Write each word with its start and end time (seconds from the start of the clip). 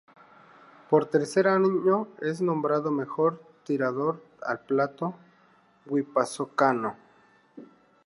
Por 0.89 1.05
tercer 1.05 1.47
año 1.47 2.07
es 2.21 2.41
nombrado 2.41 2.89
mejor 2.89 3.39
tirador 3.65 4.25
al 4.41 4.61
plato 4.61 5.13
guipuzcoano. 5.85 6.95